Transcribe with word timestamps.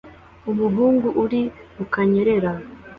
Umuhungu 0.51 1.07
uri 1.23 1.41
ku 1.75 1.83
kanyerera 1.93 2.51